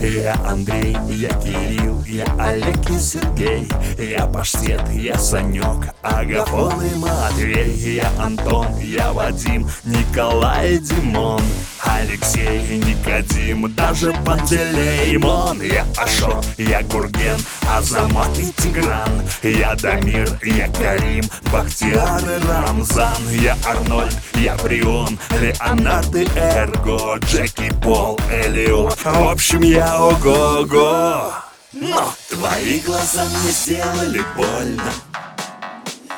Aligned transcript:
Я 0.00 0.34
Андрей, 0.44 0.96
я 1.08 1.30
Кирилл, 1.40 2.02
я 2.06 2.26
Олег 2.38 2.90
и 2.90 2.98
Сергей. 2.98 3.68
Я 3.98 4.26
Паштет, 4.26 4.82
я 4.92 5.18
Санек, 5.18 5.94
Агафон 6.02 6.82
и 6.84 6.94
Матвей. 6.96 7.72
Я 7.94 8.10
Антон, 8.18 8.66
я 8.78 9.12
Вадим, 9.12 9.68
Николай 9.84 10.74
и 10.74 10.78
Димон. 10.78 11.42
Алексей, 11.82 12.78
Никодим, 12.78 13.72
даже 13.74 14.12
Пантелеймон. 14.24 15.62
Я 15.62 15.86
Ашот, 15.96 16.44
я 16.58 16.82
Гурген, 16.82 17.38
Азамат 17.74 18.38
и 18.38 18.52
Тигран. 18.52 19.22
Я 19.42 19.74
Дамир, 19.76 20.28
я 20.42 20.68
Карим, 20.68 21.24
Бахтияр 21.52 22.20
и 22.20 22.46
Рамзан. 22.46 23.28
Я 23.30 23.56
Арнольд, 23.64 24.16
я 24.34 24.56
Брион, 24.56 25.18
Леонард 25.40 26.14
и 26.14 26.26
Эрго. 26.36 27.18
Джеки, 27.18 27.72
Пол, 27.82 28.18
Элиот. 28.30 28.98
В 29.04 29.28
общем, 29.28 29.62
я 29.62 29.85
ого-го. 29.94 31.32
Но 31.72 32.12
твои 32.28 32.80
глаза 32.80 33.24
мне 33.24 33.50
сделали 33.50 34.24
больно. 34.36 34.92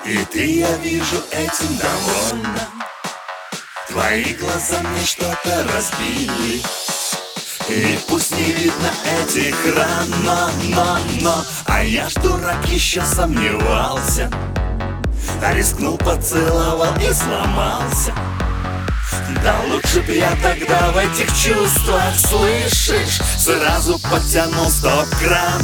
И 0.05 0.25
ты, 0.33 0.61
я 0.61 0.73
вижу, 0.79 1.17
этим 1.31 1.77
довольна. 1.77 2.69
Твои 3.89 4.35
глаза 4.35 4.81
мне 4.81 5.05
что-то 5.05 5.67
разбили. 5.73 6.63
И 7.69 7.99
пусть 8.09 8.31
не 8.31 8.53
видно 8.53 8.91
этих 9.21 9.55
ран, 9.77 10.09
но, 10.25 10.51
но, 10.75 10.99
но. 11.21 11.45
А 11.67 11.83
я 11.83 12.09
ж 12.09 12.15
дурак 12.15 12.67
еще 12.67 13.03
сомневался. 13.03 14.31
Рискнул, 15.53 15.99
поцеловал 15.99 16.95
и 16.97 17.13
сломался 17.13 18.15
Да 19.43 19.61
лучше 19.69 20.01
б 20.03 20.13
я 20.13 20.31
тогда 20.43 20.91
в 20.91 20.97
этих 20.99 21.27
чувствах, 21.37 22.15
слышишь? 22.17 23.21
Сразу 23.37 23.99
подтянул 24.11 24.69
стоп-кран. 24.71 25.63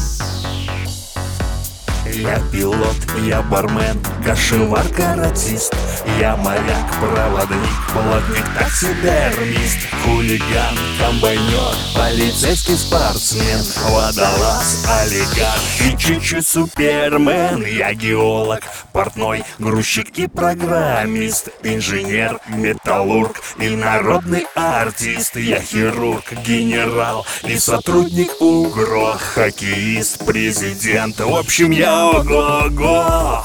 Я 2.06 2.38
пилот, 2.52 2.96
я 3.22 3.42
бармен, 3.42 3.98
кошевар, 4.24 4.86
каратист. 4.88 5.74
Я 6.20 6.36
моряк, 6.36 6.94
проводник, 7.00 7.92
плотник, 7.92 8.44
таксидермист 8.58 9.78
Хулиган, 10.04 10.76
комбайнер, 10.98 11.74
полицейский 11.94 12.76
спортсмен 12.76 13.60
Водолаз, 13.90 14.84
олигарх 14.86 15.60
и 15.80 15.96
чуть-чуть 15.96 16.46
супермен. 16.46 17.64
Я 17.64 17.94
геолог, 17.94 18.62
портной, 18.92 19.44
грузчик 19.58 20.18
и 20.18 20.26
программист 20.26 21.48
Инженер, 21.62 22.40
металлург 22.48 23.40
и 23.58 23.70
народный 23.70 24.46
артист. 24.54 25.36
Я 25.36 25.60
хирург, 25.60 26.32
генерал 26.46 27.26
и 27.44 27.56
сотрудник 27.58 28.40
УГРО 28.40 29.18
Хоккеист, 29.34 30.24
президент, 30.26 31.20
в 31.20 31.34
общем 31.34 31.70
я 31.70 32.08
ого-го. 32.08 33.44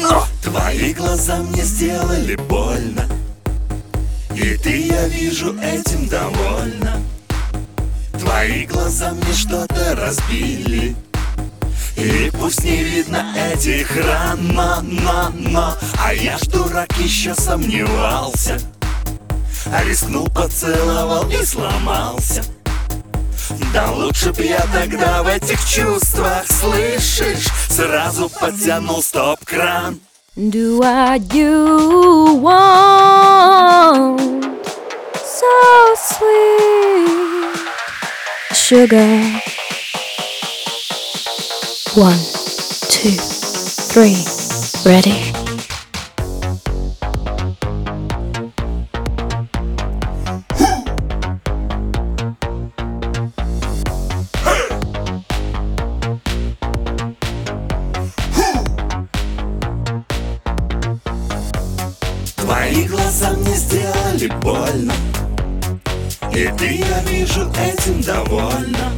Но 0.00 0.24
твои 0.42 0.92
глаза 0.94 1.38
мне 1.38 1.62
сделали 1.62 2.36
больно 2.36 3.19
И 4.40 4.56
ты, 4.56 4.86
я 4.86 5.06
вижу, 5.06 5.54
этим 5.60 6.08
довольна. 6.08 7.02
Твои 8.18 8.64
глаза 8.64 9.12
мне 9.12 9.34
что-то 9.34 9.94
разбили. 9.94 10.96
И 11.94 12.30
пусть 12.32 12.64
не 12.64 12.82
видно 12.82 13.34
этих 13.36 13.94
ран, 13.94 14.48
но, 14.54 14.80
но, 14.80 15.30
но. 15.34 15.74
А 16.02 16.14
я 16.14 16.38
ж 16.38 16.42
дурак 16.46 16.90
еще 16.96 17.34
сомневался. 17.34 18.58
Рискнул, 19.84 20.28
поцеловал 20.30 21.28
и 21.30 21.44
сломался. 21.44 22.42
Да 23.74 23.90
лучше 23.90 24.32
б 24.32 24.42
я 24.42 24.66
тогда 24.72 25.22
в 25.22 25.26
этих 25.26 25.62
чувствах, 25.68 26.46
слышишь? 26.46 27.46
Сразу 27.68 28.30
подтянул 28.30 29.02
стоп-кран. 29.02 30.00
Do 30.36 30.80
I 30.82 31.18
you 31.18 32.40
want 32.40 32.89
sweet 36.29 37.65
sugar? 38.53 39.41
One, 41.95 42.19
two, 42.89 43.17
three, 43.89 44.21
ready? 44.85 45.31
Твои 62.35 62.85
глаза 62.87 63.31
мне 63.31 63.55
сделали 63.55 64.27
больно 64.41 64.93
И 66.32 66.48
ты, 66.56 66.84
я 66.88 67.00
вижу, 67.10 67.50
этим 67.58 68.00
довольна. 68.02 68.92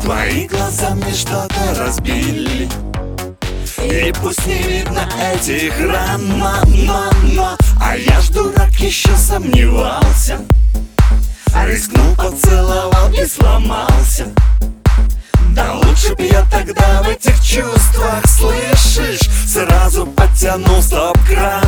Твои 0.00 0.48
глаза 0.48 0.90
мне 0.90 1.14
что-то 1.14 1.74
разбили. 1.76 2.68
И 3.84 4.12
пусть 4.20 4.44
не 4.46 4.62
видно 4.62 5.08
этих 5.32 5.78
ран, 5.80 6.38
но, 6.38 6.60
но, 6.66 7.10
но. 7.22 7.56
А 7.80 7.96
я 7.96 8.20
ж 8.20 8.30
дурак 8.30 8.72
еще 8.80 9.14
сомневался. 9.16 10.40
Рискнул, 11.64 12.14
поцеловал 12.16 13.12
и 13.12 13.24
сломался. 13.24 14.26
Да 15.50 15.74
лучше 15.74 16.14
б 16.16 16.24
я 16.24 16.44
тогда 16.50 17.02
в 17.02 17.08
этих 17.08 17.40
чувствах, 17.40 18.24
слышишь? 18.26 19.28
Сразу 19.46 20.06
подтянул 20.06 20.82
стоп-кран 20.82 21.67